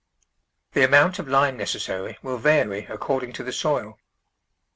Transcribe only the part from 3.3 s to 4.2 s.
to the soil.